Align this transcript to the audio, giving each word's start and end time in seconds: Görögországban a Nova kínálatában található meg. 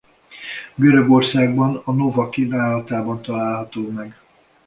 Görögországban 0.75 1.75
a 1.85 1.91
Nova 1.91 2.29
kínálatában 2.29 3.21
található 3.21 3.89
meg. 3.89 4.17